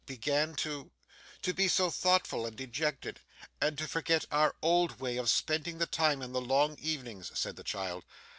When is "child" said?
7.63-8.03